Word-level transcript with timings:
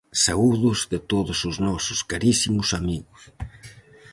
Saúdos 0.25 0.79
de 0.91 0.99
todos 1.11 1.39
os 1.49 1.55
nosos 1.67 1.99
carísimos 2.11 2.67
amigos. 2.79 3.21